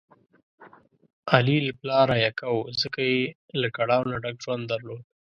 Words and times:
علي 1.33 1.57
له 1.67 1.73
پلاره 1.79 2.15
یکه 2.27 2.45
و، 2.55 2.59
ځکه 2.81 2.99
یې 3.11 3.21
له 3.61 3.67
کړاو 3.75 4.01
نه 4.11 4.15
ډک 4.23 4.35
ژوند 4.43 4.63
درلود. 4.71 5.01